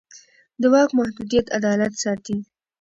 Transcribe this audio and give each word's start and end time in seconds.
د 0.61 0.63
واک 0.73 0.89
محدودیت 0.99 1.45
عدالت 1.57 1.93
ساتي 2.03 2.37